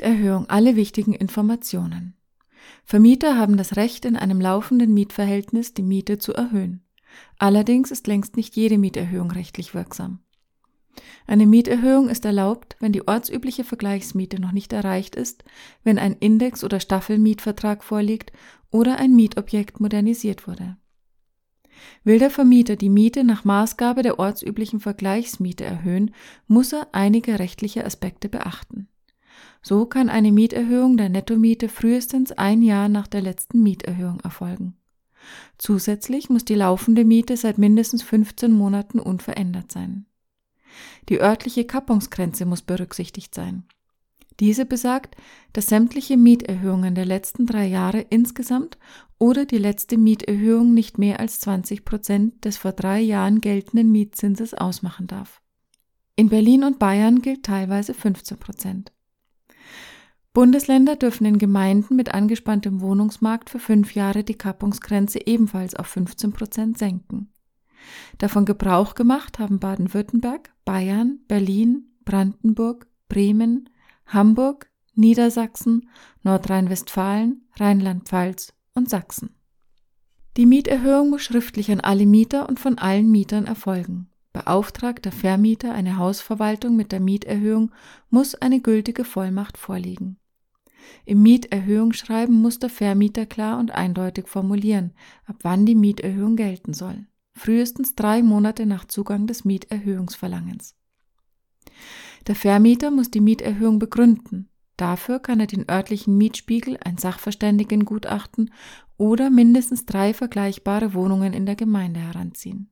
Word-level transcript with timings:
Mieterhöhung 0.00 0.48
alle 0.48 0.76
wichtigen 0.76 1.12
Informationen. 1.12 2.14
Vermieter 2.86 3.36
haben 3.36 3.58
das 3.58 3.76
Recht, 3.76 4.06
in 4.06 4.16
einem 4.16 4.40
laufenden 4.40 4.94
Mietverhältnis 4.94 5.74
die 5.74 5.82
Miete 5.82 6.16
zu 6.16 6.32
erhöhen. 6.32 6.82
Allerdings 7.38 7.90
ist 7.90 8.06
längst 8.06 8.34
nicht 8.34 8.56
jede 8.56 8.78
Mieterhöhung 8.78 9.30
rechtlich 9.30 9.74
wirksam. 9.74 10.20
Eine 11.26 11.46
Mieterhöhung 11.46 12.08
ist 12.08 12.24
erlaubt, 12.24 12.76
wenn 12.80 12.92
die 12.92 13.06
ortsübliche 13.06 13.62
Vergleichsmiete 13.62 14.40
noch 14.40 14.52
nicht 14.52 14.72
erreicht 14.72 15.16
ist, 15.16 15.44
wenn 15.84 15.98
ein 15.98 16.14
Index- 16.14 16.64
oder 16.64 16.80
Staffelmietvertrag 16.80 17.84
vorliegt 17.84 18.32
oder 18.70 18.96
ein 18.96 19.14
Mietobjekt 19.14 19.80
modernisiert 19.80 20.46
wurde. 20.48 20.78
Will 22.04 22.18
der 22.18 22.30
Vermieter 22.30 22.76
die 22.76 22.88
Miete 22.88 23.22
nach 23.22 23.44
Maßgabe 23.44 24.00
der 24.00 24.18
ortsüblichen 24.18 24.80
Vergleichsmiete 24.80 25.64
erhöhen, 25.64 26.14
muss 26.46 26.72
er 26.72 26.88
einige 26.92 27.38
rechtliche 27.38 27.84
Aspekte 27.84 28.30
beachten. 28.30 28.88
So 29.62 29.86
kann 29.86 30.08
eine 30.08 30.32
Mieterhöhung 30.32 30.96
der 30.96 31.08
Nettomiete 31.08 31.68
frühestens 31.68 32.32
ein 32.32 32.62
Jahr 32.62 32.88
nach 32.88 33.06
der 33.06 33.22
letzten 33.22 33.62
Mieterhöhung 33.62 34.20
erfolgen. 34.20 34.76
Zusätzlich 35.58 36.30
muss 36.30 36.44
die 36.44 36.54
laufende 36.54 37.04
Miete 37.04 37.36
seit 37.36 37.58
mindestens 37.58 38.02
15 38.02 38.50
Monaten 38.52 38.98
unverändert 38.98 39.70
sein. 39.70 40.06
Die 41.08 41.20
örtliche 41.20 41.64
Kappungsgrenze 41.64 42.46
muss 42.46 42.62
berücksichtigt 42.62 43.34
sein. 43.34 43.64
Diese 44.38 44.64
besagt, 44.64 45.16
dass 45.52 45.66
sämtliche 45.66 46.16
Mieterhöhungen 46.16 46.94
der 46.94 47.04
letzten 47.04 47.44
drei 47.44 47.66
Jahre 47.66 48.00
insgesamt 48.00 48.78
oder 49.18 49.44
die 49.44 49.58
letzte 49.58 49.98
Mieterhöhung 49.98 50.72
nicht 50.72 50.96
mehr 50.96 51.20
als 51.20 51.40
20 51.40 51.84
Prozent 51.84 52.44
des 52.46 52.56
vor 52.56 52.72
drei 52.72 53.00
Jahren 53.00 53.42
geltenden 53.42 53.92
Mietzinses 53.92 54.54
ausmachen 54.54 55.06
darf. 55.06 55.42
In 56.16 56.30
Berlin 56.30 56.64
und 56.64 56.78
Bayern 56.78 57.20
gilt 57.20 57.42
teilweise 57.42 57.92
15 57.92 58.38
Prozent. 58.38 58.92
Bundesländer 60.32 60.94
dürfen 60.94 61.24
in 61.26 61.38
Gemeinden 61.38 61.96
mit 61.96 62.14
angespanntem 62.14 62.80
Wohnungsmarkt 62.80 63.50
für 63.50 63.58
fünf 63.58 63.94
Jahre 63.94 64.22
die 64.22 64.38
Kappungsgrenze 64.38 65.26
ebenfalls 65.26 65.74
auf 65.74 65.88
15 65.88 66.32
Prozent 66.32 66.78
senken. 66.78 67.32
Davon 68.18 68.44
Gebrauch 68.44 68.94
gemacht 68.94 69.38
haben 69.38 69.58
Baden-Württemberg, 69.58 70.50
Bayern, 70.64 71.20
Berlin, 71.26 71.88
Brandenburg, 72.04 72.86
Bremen, 73.08 73.68
Hamburg, 74.06 74.70
Niedersachsen, 74.94 75.88
Nordrhein-Westfalen, 76.22 77.42
Rheinland-Pfalz 77.58 78.52
und 78.74 78.88
Sachsen. 78.88 79.34
Die 80.36 80.46
Mieterhöhung 80.46 81.10
muss 81.10 81.22
schriftlich 81.22 81.72
an 81.72 81.80
alle 81.80 82.06
Mieter 82.06 82.48
und 82.48 82.60
von 82.60 82.78
allen 82.78 83.10
Mietern 83.10 83.46
erfolgen. 83.46 84.09
Beauftragt 84.32 85.04
der 85.04 85.12
Vermieter 85.12 85.72
eine 85.72 85.96
Hausverwaltung 85.96 86.76
mit 86.76 86.92
der 86.92 87.00
Mieterhöhung, 87.00 87.72
muss 88.10 88.34
eine 88.36 88.60
gültige 88.60 89.04
Vollmacht 89.04 89.58
vorliegen. 89.58 90.18
Im 91.04 91.22
Mieterhöhungsschreiben 91.22 92.40
muss 92.40 92.58
der 92.58 92.70
Vermieter 92.70 93.26
klar 93.26 93.58
und 93.58 93.72
eindeutig 93.72 94.28
formulieren, 94.28 94.92
ab 95.26 95.36
wann 95.42 95.66
die 95.66 95.74
Mieterhöhung 95.74 96.36
gelten 96.36 96.74
soll. 96.74 97.06
Frühestens 97.34 97.94
drei 97.94 98.22
Monate 98.22 98.66
nach 98.66 98.84
Zugang 98.84 99.26
des 99.26 99.44
Mieterhöhungsverlangens. 99.44 100.76
Der 102.26 102.34
Vermieter 102.34 102.90
muss 102.90 103.10
die 103.10 103.20
Mieterhöhung 103.20 103.78
begründen. 103.78 104.48
Dafür 104.76 105.18
kann 105.18 105.40
er 105.40 105.46
den 105.46 105.68
örtlichen 105.70 106.16
Mietspiegel, 106.16 106.78
ein 106.82 106.98
Sachverständigengutachten 106.98 108.52
oder 108.96 109.30
mindestens 109.30 109.86
drei 109.86 110.14
vergleichbare 110.14 110.94
Wohnungen 110.94 111.32
in 111.32 111.46
der 111.46 111.56
Gemeinde 111.56 112.00
heranziehen. 112.00 112.69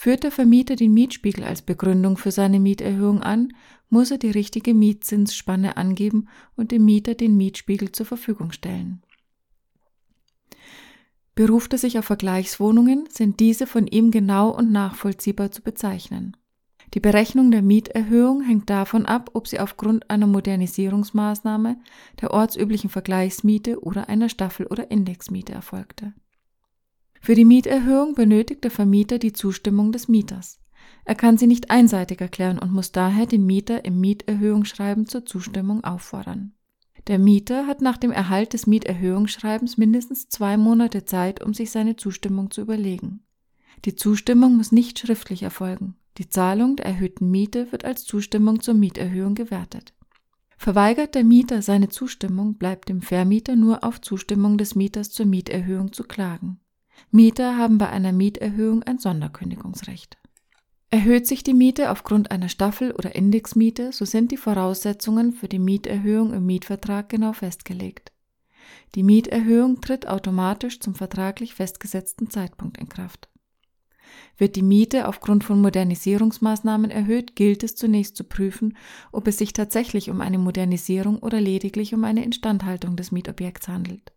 Führt 0.00 0.22
der 0.22 0.30
Vermieter 0.30 0.76
den 0.76 0.94
Mietspiegel 0.94 1.42
als 1.42 1.60
Begründung 1.60 2.18
für 2.18 2.30
seine 2.30 2.60
Mieterhöhung 2.60 3.20
an, 3.20 3.52
muss 3.90 4.12
er 4.12 4.18
die 4.18 4.30
richtige 4.30 4.72
Mietzinsspanne 4.72 5.76
angeben 5.76 6.28
und 6.54 6.70
dem 6.70 6.84
Mieter 6.84 7.16
den 7.16 7.36
Mietspiegel 7.36 7.90
zur 7.90 8.06
Verfügung 8.06 8.52
stellen. 8.52 9.02
Beruft 11.34 11.72
er 11.72 11.80
sich 11.80 11.98
auf 11.98 12.04
Vergleichswohnungen, 12.04 13.08
sind 13.10 13.40
diese 13.40 13.66
von 13.66 13.88
ihm 13.88 14.12
genau 14.12 14.50
und 14.50 14.70
nachvollziehbar 14.70 15.50
zu 15.50 15.62
bezeichnen. 15.62 16.36
Die 16.94 17.00
Berechnung 17.00 17.50
der 17.50 17.62
Mieterhöhung 17.62 18.42
hängt 18.42 18.70
davon 18.70 19.04
ab, 19.04 19.30
ob 19.32 19.48
sie 19.48 19.58
aufgrund 19.58 20.08
einer 20.10 20.28
Modernisierungsmaßnahme, 20.28 21.76
der 22.20 22.30
ortsüblichen 22.30 22.88
Vergleichsmiete 22.88 23.82
oder 23.82 24.08
einer 24.08 24.28
Staffel- 24.28 24.68
oder 24.68 24.92
Indexmiete 24.92 25.54
erfolgte. 25.54 26.14
Für 27.20 27.34
die 27.34 27.44
Mieterhöhung 27.44 28.14
benötigt 28.14 28.64
der 28.64 28.70
Vermieter 28.70 29.18
die 29.18 29.32
Zustimmung 29.32 29.92
des 29.92 30.08
Mieters. 30.08 30.60
Er 31.04 31.14
kann 31.14 31.38
sie 31.38 31.46
nicht 31.46 31.70
einseitig 31.70 32.20
erklären 32.20 32.58
und 32.58 32.72
muss 32.72 32.92
daher 32.92 33.26
den 33.26 33.46
Mieter 33.46 33.84
im 33.84 34.00
Mieterhöhungsschreiben 34.00 35.06
zur 35.06 35.24
Zustimmung 35.24 35.84
auffordern. 35.84 36.52
Der 37.06 37.18
Mieter 37.18 37.66
hat 37.66 37.80
nach 37.80 37.96
dem 37.96 38.10
Erhalt 38.10 38.52
des 38.52 38.66
Mieterhöhungsschreibens 38.66 39.78
mindestens 39.78 40.28
zwei 40.28 40.56
Monate 40.58 41.06
Zeit, 41.06 41.42
um 41.42 41.54
sich 41.54 41.70
seine 41.70 41.96
Zustimmung 41.96 42.50
zu 42.50 42.60
überlegen. 42.60 43.20
Die 43.84 43.96
Zustimmung 43.96 44.56
muss 44.56 44.72
nicht 44.72 44.98
schriftlich 44.98 45.42
erfolgen. 45.42 45.96
Die 46.18 46.28
Zahlung 46.28 46.76
der 46.76 46.86
erhöhten 46.86 47.30
Miete 47.30 47.70
wird 47.72 47.84
als 47.84 48.04
Zustimmung 48.04 48.60
zur 48.60 48.74
Mieterhöhung 48.74 49.34
gewertet. 49.34 49.94
Verweigert 50.58 51.14
der 51.14 51.24
Mieter 51.24 51.62
seine 51.62 51.88
Zustimmung, 51.88 52.54
bleibt 52.58 52.88
dem 52.88 53.00
Vermieter 53.00 53.54
nur 53.54 53.84
auf 53.84 54.00
Zustimmung 54.00 54.58
des 54.58 54.74
Mieters 54.74 55.10
zur 55.10 55.26
Mieterhöhung 55.26 55.92
zu 55.92 56.02
klagen. 56.02 56.60
Mieter 57.10 57.56
haben 57.56 57.78
bei 57.78 57.88
einer 57.88 58.12
Mieterhöhung 58.12 58.82
ein 58.82 58.98
Sonderkündigungsrecht. 58.98 60.18
Erhöht 60.90 61.26
sich 61.26 61.42
die 61.42 61.54
Miete 61.54 61.90
aufgrund 61.90 62.30
einer 62.30 62.48
Staffel- 62.48 62.92
oder 62.92 63.14
Indexmiete, 63.14 63.92
so 63.92 64.06
sind 64.06 64.32
die 64.32 64.38
Voraussetzungen 64.38 65.32
für 65.32 65.48
die 65.48 65.58
Mieterhöhung 65.58 66.32
im 66.32 66.46
Mietvertrag 66.46 67.10
genau 67.10 67.34
festgelegt. 67.34 68.10
Die 68.94 69.02
Mieterhöhung 69.02 69.82
tritt 69.82 70.08
automatisch 70.08 70.80
zum 70.80 70.94
vertraglich 70.94 71.54
festgesetzten 71.54 72.30
Zeitpunkt 72.30 72.78
in 72.78 72.88
Kraft. 72.88 73.28
Wird 74.38 74.56
die 74.56 74.62
Miete 74.62 75.08
aufgrund 75.08 75.44
von 75.44 75.60
Modernisierungsmaßnahmen 75.60 76.90
erhöht, 76.90 77.36
gilt 77.36 77.62
es 77.64 77.74
zunächst 77.76 78.16
zu 78.16 78.24
prüfen, 78.24 78.76
ob 79.12 79.26
es 79.26 79.36
sich 79.36 79.52
tatsächlich 79.52 80.08
um 80.08 80.22
eine 80.22 80.38
Modernisierung 80.38 81.18
oder 81.18 81.40
lediglich 81.40 81.94
um 81.94 82.04
eine 82.04 82.24
Instandhaltung 82.24 82.96
des 82.96 83.12
Mietobjekts 83.12 83.68
handelt. 83.68 84.12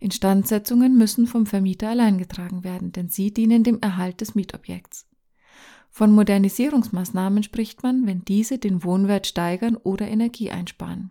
Instandsetzungen 0.00 0.96
müssen 0.96 1.26
vom 1.26 1.46
Vermieter 1.46 1.90
allein 1.90 2.18
getragen 2.18 2.64
werden, 2.64 2.90
denn 2.92 3.08
sie 3.08 3.32
dienen 3.32 3.62
dem 3.62 3.80
Erhalt 3.80 4.20
des 4.20 4.34
Mietobjekts. 4.34 5.06
Von 5.90 6.12
Modernisierungsmaßnahmen 6.12 7.42
spricht 7.42 7.82
man, 7.82 8.06
wenn 8.06 8.24
diese 8.24 8.58
den 8.58 8.82
Wohnwert 8.82 9.26
steigern 9.26 9.76
oder 9.76 10.08
Energie 10.08 10.50
einsparen. 10.50 11.10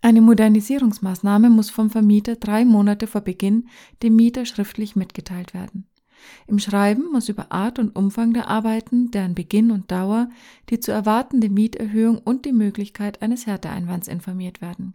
Eine 0.00 0.22
Modernisierungsmaßnahme 0.22 1.50
muss 1.50 1.68
vom 1.68 1.90
Vermieter 1.90 2.36
drei 2.36 2.64
Monate 2.64 3.06
vor 3.06 3.20
Beginn 3.20 3.68
dem 4.02 4.16
Mieter 4.16 4.46
schriftlich 4.46 4.96
mitgeteilt 4.96 5.52
werden. 5.52 5.86
Im 6.46 6.58
Schreiben 6.58 7.10
muss 7.12 7.28
über 7.28 7.52
Art 7.52 7.78
und 7.78 7.96
Umfang 7.96 8.32
der 8.32 8.48
Arbeiten, 8.48 9.10
deren 9.10 9.34
Beginn 9.34 9.70
und 9.70 9.90
Dauer, 9.90 10.30
die 10.70 10.80
zu 10.80 10.92
erwartende 10.92 11.50
Mieterhöhung 11.50 12.18
und 12.18 12.44
die 12.44 12.52
Möglichkeit 12.52 13.20
eines 13.22 13.46
Härteeinwands 13.46 14.08
informiert 14.08 14.60
werden. 14.60 14.94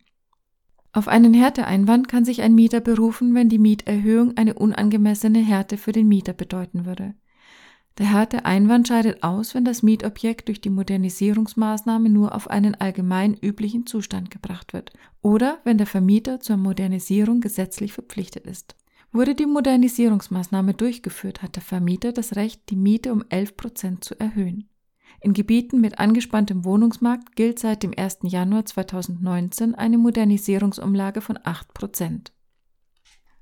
Auf 0.96 1.10
einen 1.10 1.34
Härteeinwand 1.34 2.08
kann 2.08 2.24
sich 2.24 2.42
ein 2.42 2.56
Mieter 2.56 2.80
berufen, 2.80 3.36
wenn 3.36 3.50
die 3.50 3.60
Mieterhöhung 3.60 4.38
eine 4.38 4.54
unangemessene 4.54 5.40
Härte 5.40 5.78
für 5.78 5.92
den 5.92 6.08
Mieter 6.08 6.32
bedeuten 6.32 6.86
würde. 6.86 7.16
Der 7.98 8.14
Härteeinwand 8.14 8.88
scheidet 8.88 9.22
aus, 9.22 9.54
wenn 9.54 9.66
das 9.66 9.84
Mietobjekt 9.84 10.48
durch 10.48 10.62
die 10.62 10.70
Modernisierungsmaßnahme 10.70 12.10
nur 12.10 12.34
auf 12.34 12.50
einen 12.50 12.76
allgemein 12.76 13.34
üblichen 13.34 13.86
Zustand 13.86 14.32
gebracht 14.32 14.72
wird 14.72 14.94
oder 15.22 15.60
wenn 15.66 15.78
der 15.78 15.86
Vermieter 15.86 16.40
zur 16.40 16.56
Modernisierung 16.56 17.42
gesetzlich 17.42 17.92
verpflichtet 17.92 18.48
ist. 18.48 18.78
Wurde 19.12 19.36
die 19.36 19.48
Modernisierungsmaßnahme 19.48 20.76
durchgeführt, 20.76 21.42
hat 21.42 21.58
der 21.58 21.64
Vermieter 21.64 22.14
das 22.14 22.38
Recht, 22.38 22.70
die 22.70 22.78
Miete 22.78 23.12
um 23.12 23.26
11 23.28 23.58
Prozent 23.58 24.04
zu 24.06 24.18
erhöhen. 24.18 24.70
In 25.22 25.34
Gebieten 25.34 25.82
mit 25.82 26.00
angespanntem 26.00 26.66
Wohnungsmarkt 26.66 27.36
gilt 27.36 27.60
seit 27.60 27.84
dem 27.84 27.94
1. 27.96 28.20
Januar 28.24 28.66
2019 28.66 29.76
eine 29.76 29.98
Modernisierungsumlage 29.98 31.22
von 31.22 31.40
8 31.44 31.74
Prozent. 31.74 32.32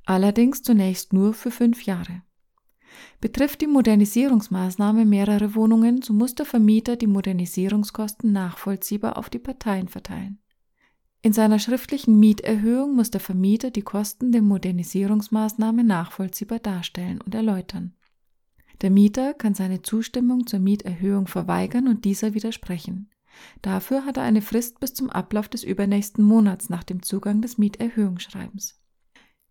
Allerdings 0.06 0.64
zunächst 0.64 1.14
nur 1.14 1.34
für 1.34 1.52
fünf 1.52 1.86
Jahre. 1.86 2.22
Betrifft 3.20 3.62
die 3.62 3.68
Modernisierungsmaßnahme 3.68 5.06
mehrere 5.06 5.56
Wohnungen, 5.56 6.02
so 6.02 6.14
muss 6.14 6.36
der 6.36 6.46
Vermieter 6.46 6.96
die 6.96 7.08
Modernisierungskosten 7.08 8.32
nachvollziehbar 8.32 9.18
auf 9.18 9.30
die 9.30 9.40
Parteien 9.40 9.88
verteilen. 9.88 10.40
In 11.22 11.32
seiner 11.32 11.58
schriftlichen 11.58 12.20
Mieterhöhung 12.20 12.96
muss 12.96 13.10
der 13.10 13.22
Vermieter 13.22 13.72
die 13.72 13.82
Kosten 13.82 14.34
der 14.34 14.42
Modernisierungsmaßnahme 14.42 15.84
nachvollziehbar 15.84 16.60
darstellen 16.60 17.22
und 17.22 17.34
erläutern. 17.34 17.96
Der 18.84 18.92
Mieter 18.92 19.34
kann 19.34 19.56
seine 19.56 19.82
Zustimmung 19.82 20.46
zur 20.46 20.60
Mieterhöhung 20.60 21.28
verweigern 21.28 21.88
und 21.88 22.04
dieser 22.04 22.34
widersprechen. 22.34 23.10
Dafür 23.62 24.06
hat 24.06 24.18
er 24.18 24.24
eine 24.24 24.42
Frist 24.42 24.82
bis 24.82 24.94
zum 24.94 25.10
Ablauf 25.10 25.48
des 25.48 25.64
übernächsten 25.64 26.24
Monats 26.24 26.70
nach 26.70 26.84
dem 26.84 27.02
Zugang 27.02 27.42
des 27.42 27.58
Mieterhöhungsschreibens. 27.58 28.78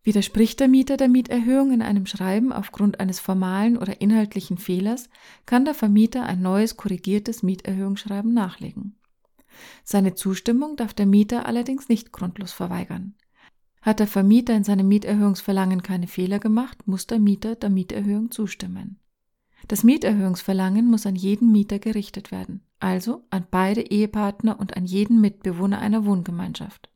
Widerspricht 0.03 0.61
der 0.61 0.69
Mieter 0.69 0.99
der 0.99 1.09
Mieterhöhung 1.09 1.73
in 1.73 1.81
einem 1.81 2.05
Schreiben 2.05 2.53
aufgrund 2.53 3.01
eines 3.01 3.21
formalen 3.21 3.79
oder 3.79 4.03
inhaltlichen 4.03 4.59
Fehlers, 4.59 5.09
kann 5.47 5.65
der 5.65 5.75
Vermieter 5.75 6.25
ein 6.25 6.43
neues 6.43 6.77
korrigiertes 6.77 7.43
Mieterhöhungsschreiben 7.43 8.35
nachlegen. 8.35 8.97
Seine 9.83 10.15
Zustimmung 10.15 10.77
darf 10.77 10.93
der 10.93 11.07
Mieter 11.07 11.47
allerdings 11.47 11.89
nicht 11.89 12.13
grundlos 12.13 12.53
verweigern. 12.53 13.15
Hat 13.81 13.99
der 13.99 14.09
Vermieter 14.09 14.55
in 14.55 14.65
seinem 14.65 14.89
Mieterhöhungsverlangen 14.89 15.83
keine 15.83 16.07
Fehler 16.07 16.39
gemacht, 16.39 16.87
muss 16.87 17.07
der 17.07 17.19
Mieter 17.19 17.57
der 17.57 17.71
Mieterhöhung 17.71 18.31
zustimmen. 18.31 18.99
Das 19.73 19.85
Mieterhöhungsverlangen 19.85 20.85
muss 20.85 21.07
an 21.07 21.17
jeden 21.17 21.51
Mieter 21.51 21.79
gerichtet 21.79 22.31
werden, 22.31 22.61
also 22.79 23.25
an 23.31 23.47
beide 23.51 23.81
Ehepartner 23.81 24.61
und 24.61 24.77
an 24.77 24.85
jeden 24.85 25.19
Mitbewohner 25.19 25.79
einer 25.79 26.05
Wohngemeinschaft. 26.05 26.91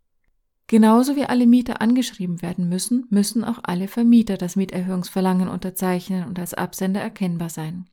Genauso 0.66 1.16
wie 1.16 1.24
alle 1.24 1.46
Mieter 1.46 1.80
angeschrieben 1.80 2.42
werden 2.42 2.68
müssen, 2.68 3.06
müssen 3.08 3.44
auch 3.44 3.60
alle 3.62 3.88
Vermieter 3.88 4.36
das 4.36 4.56
Mieterhöhungsverlangen 4.56 5.48
unterzeichnen 5.48 6.28
und 6.28 6.38
als 6.38 6.52
Absender 6.52 7.00
erkennbar 7.00 7.48
sein. 7.48 7.86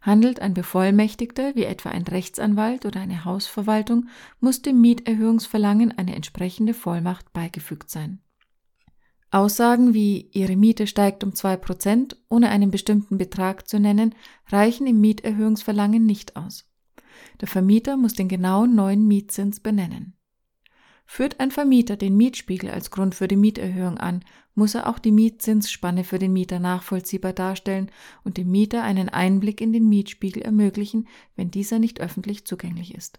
Handelt 0.00 0.40
ein 0.40 0.52
Bevollmächtigter, 0.52 1.54
wie 1.54 1.62
etwa 1.62 1.90
ein 1.90 2.02
Rechtsanwalt 2.02 2.84
oder 2.84 2.98
eine 2.98 3.24
Hausverwaltung, 3.24 4.08
muss 4.40 4.62
dem 4.62 4.80
Mieterhöhungsverlangen 4.80 5.96
eine 5.96 6.16
entsprechende 6.16 6.74
Vollmacht 6.74 7.32
beigefügt 7.32 7.88
sein. 7.88 8.18
Aussagen 9.32 9.94
wie 9.94 10.28
Ihre 10.32 10.56
Miete 10.56 10.86
steigt 10.86 11.24
um 11.24 11.34
zwei 11.34 11.56
Prozent, 11.56 12.18
ohne 12.28 12.50
einen 12.50 12.70
bestimmten 12.70 13.16
Betrag 13.16 13.66
zu 13.66 13.80
nennen, 13.80 14.14
reichen 14.48 14.86
im 14.86 15.00
Mieterhöhungsverlangen 15.00 16.04
nicht 16.04 16.36
aus. 16.36 16.70
Der 17.40 17.48
Vermieter 17.48 17.96
muss 17.96 18.12
den 18.12 18.28
genauen 18.28 18.74
neuen 18.74 19.08
Mietzins 19.08 19.60
benennen. 19.60 20.14
Führt 21.06 21.40
ein 21.40 21.50
Vermieter 21.50 21.96
den 21.96 22.14
Mietspiegel 22.14 22.70
als 22.70 22.90
Grund 22.90 23.14
für 23.14 23.26
die 23.26 23.36
Mieterhöhung 23.36 23.96
an, 23.96 24.22
muss 24.54 24.74
er 24.74 24.86
auch 24.86 24.98
die 24.98 25.12
Mietzinsspanne 25.12 26.04
für 26.04 26.18
den 26.18 26.34
Mieter 26.34 26.58
nachvollziehbar 26.58 27.32
darstellen 27.32 27.90
und 28.24 28.36
dem 28.36 28.50
Mieter 28.50 28.82
einen 28.82 29.08
Einblick 29.08 29.62
in 29.62 29.72
den 29.72 29.88
Mietspiegel 29.88 30.42
ermöglichen, 30.42 31.08
wenn 31.36 31.50
dieser 31.50 31.78
nicht 31.78 32.02
öffentlich 32.02 32.44
zugänglich 32.44 32.94
ist. 32.94 33.18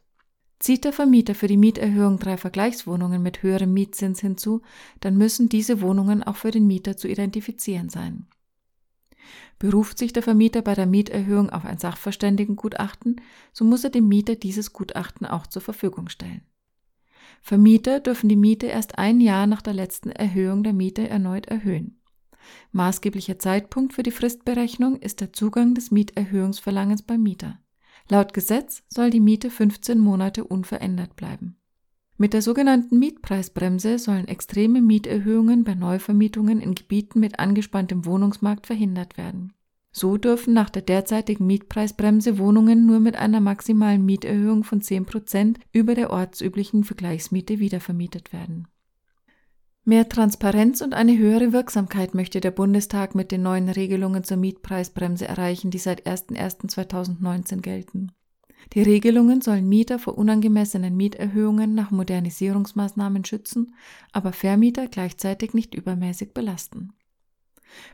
Zieht 0.60 0.86
der 0.86 0.94
Vermieter 0.94 1.36
für 1.36 1.48
die 1.48 1.58
Mieterhöhung 1.58 2.20
drei 2.20 2.38
Vergleichswohnungen 2.38 3.22
mit 3.22 3.44
höherem 3.44 3.74
Mietzins 3.74 4.22
hinzu, 4.22 4.62
dann 5.02 5.18
müssen 5.18 5.50
diese 5.50 5.82
Wohnungen 5.82 6.24
auch 6.24 6.38
für 6.38 6.52
den 6.52 6.68
Mieter 6.68 6.96
zu 6.96 7.08
identifizieren 7.08 7.90
sein. 7.90 8.28
Beruft 9.60 9.98
sich 9.98 10.14
der 10.14 10.24
Vermieter 10.24 10.62
bei 10.62 10.74
der 10.74 10.86
Mieterhöhung 10.86 11.50
auf 11.50 11.66
ein 11.66 11.78
Sachverständigengutachten, 11.78 13.22
so 13.52 13.66
muss 13.66 13.84
er 13.84 13.90
dem 13.90 14.08
Mieter 14.08 14.36
dieses 14.36 14.74
Gutachten 14.74 15.26
auch 15.26 15.48
zur 15.48 15.62
Verfügung 15.62 16.10
stellen. 16.10 16.42
Vermieter 17.42 18.00
dürfen 18.00 18.30
die 18.30 18.36
Miete 18.36 18.68
erst 18.68 18.98
ein 18.98 19.20
Jahr 19.20 19.48
nach 19.48 19.62
der 19.62 19.74
letzten 19.74 20.12
Erhöhung 20.12 20.64
der 20.64 20.74
Miete 20.74 21.10
erneut 21.10 21.48
erhöhen. 21.48 22.02
Maßgeblicher 22.72 23.40
Zeitpunkt 23.40 23.94
für 23.94 24.04
die 24.04 24.12
Fristberechnung 24.12 24.98
ist 24.98 25.22
der 25.22 25.34
Zugang 25.34 25.76
des 25.76 25.92
Mieterhöhungsverlangens 25.92 27.02
beim 27.02 27.24
Mieter. 27.24 27.60
Laut 28.10 28.34
Gesetz 28.34 28.84
soll 28.90 29.10
die 29.10 29.20
Miete 29.20 29.50
15 29.50 29.98
Monate 29.98 30.44
unverändert 30.44 31.16
bleiben. 31.16 31.58
Mit 32.18 32.34
der 32.34 32.42
sogenannten 32.42 33.00
Mietpreisbremse 33.00 33.98
sollen 33.98 34.28
extreme 34.28 34.82
Mieterhöhungen 34.82 35.64
bei 35.64 35.74
Neuvermietungen 35.74 36.62
in 36.62 36.76
Gebieten 36.76 37.20
mit 37.20 37.40
angespanntem 37.40 38.06
Wohnungsmarkt 38.06 38.68
verhindert 38.68 39.18
werden. 39.18 39.54
So 39.92 40.18
dürfen 40.18 40.54
nach 40.54 40.70
der 40.70 40.82
derzeitigen 40.82 41.46
Mietpreisbremse 41.46 42.38
Wohnungen 42.38 42.86
nur 42.86 43.00
mit 43.00 43.16
einer 43.16 43.40
maximalen 43.40 44.06
Mieterhöhung 44.06 44.64
von 44.64 44.82
10 44.82 45.06
Prozent 45.06 45.60
über 45.72 45.96
der 45.96 46.10
ortsüblichen 46.10 46.84
Vergleichsmiete 46.84 47.60
wiedervermietet 47.60 48.34
werden. 48.34 48.68
Mehr 49.86 50.08
Transparenz 50.08 50.80
und 50.80 50.94
eine 50.94 51.18
höhere 51.18 51.52
Wirksamkeit 51.52 52.16
möchte 52.16 52.40
der 52.40 52.52
Bundestag 52.52 53.16
mit 53.16 53.34
den 53.34 53.42
neuen 53.44 53.68
Regelungen 53.68 54.24
zur 54.24 54.38
Mietpreisbremse 54.38 55.28
erreichen, 55.28 55.72
die 55.72 55.78
seit 55.78 56.08
01.01.2019 56.08 57.60
gelten. 57.60 58.14
Die 58.72 58.82
Regelungen 58.82 59.42
sollen 59.42 59.68
Mieter 59.68 60.00
vor 60.00 60.18
unangemessenen 60.18 60.96
Mieterhöhungen 60.96 61.76
nach 61.76 61.92
Modernisierungsmaßnahmen 61.92 63.26
schützen, 63.26 63.76
aber 64.14 64.32
Vermieter 64.32 64.88
gleichzeitig 64.88 65.54
nicht 65.54 65.76
übermäßig 65.76 66.34
belasten. 66.34 66.94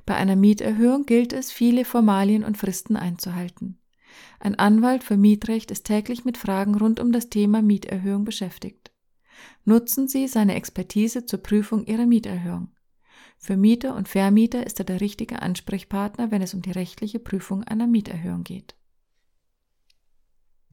Bei 0.05 0.13
einer 0.13 0.35
Mieterhöhung 0.35 1.07
gilt 1.07 1.33
es, 1.33 1.51
viele 1.51 1.85
Formalien 1.85 2.43
und 2.43 2.57
Fristen 2.57 2.97
einzuhalten. 2.97 3.79
Ein 4.39 4.55
Anwalt 4.55 5.03
für 5.03 5.17
Mietrecht 5.17 5.71
ist 5.71 5.85
täglich 5.85 6.23
mit 6.23 6.37
Fragen 6.37 6.75
rund 6.75 6.99
um 6.99 7.11
das 7.11 7.29
Thema 7.29 7.63
Mieterhöhung 7.63 8.25
beschäftigt. 8.25 8.78
Nutzen 9.65 10.07
Sie 10.07 10.27
seine 10.27 10.55
Expertise 10.55 11.25
zur 11.25 11.43
Prüfung 11.43 11.85
Ihrer 11.85 12.05
Mieterhöhung. 12.05 12.69
Für 13.37 13.55
Mieter 13.55 13.95
und 13.95 14.09
Vermieter 14.09 14.65
ist 14.65 14.79
er 14.79 14.85
der 14.85 15.01
richtige 15.01 15.41
Ansprechpartner, 15.41 16.31
wenn 16.31 16.41
es 16.41 16.53
um 16.53 16.61
die 16.61 16.71
rechtliche 16.71 17.19
Prüfung 17.19 17.63
einer 17.63 17.87
Mieterhöhung 17.87 18.43
geht. 18.43 18.75